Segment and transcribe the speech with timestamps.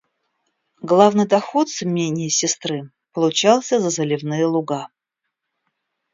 [0.81, 4.87] Главный доход с имения сестры получался за заливные луга.